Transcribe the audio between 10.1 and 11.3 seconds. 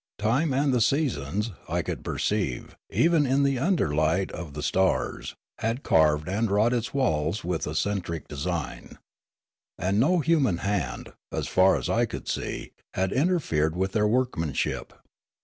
human hand,